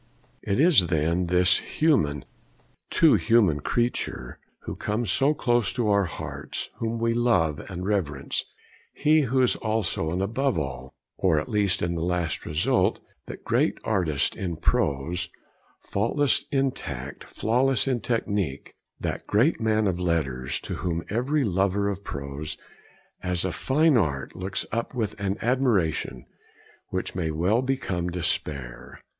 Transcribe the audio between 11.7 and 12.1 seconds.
in the